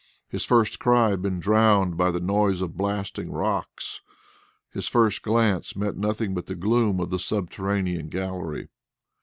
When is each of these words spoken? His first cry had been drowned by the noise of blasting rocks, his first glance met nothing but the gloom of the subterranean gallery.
His 0.27 0.45
first 0.45 0.79
cry 0.79 1.11
had 1.11 1.21
been 1.21 1.39
drowned 1.39 1.95
by 1.95 2.09
the 2.09 2.19
noise 2.19 2.59
of 2.59 2.75
blasting 2.75 3.31
rocks, 3.31 4.01
his 4.71 4.87
first 4.87 5.21
glance 5.21 5.75
met 5.75 5.95
nothing 5.95 6.33
but 6.33 6.47
the 6.47 6.55
gloom 6.55 6.99
of 6.99 7.11
the 7.11 7.19
subterranean 7.19 8.09
gallery. 8.09 8.69